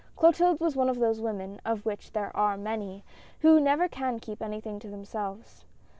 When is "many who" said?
2.57-3.59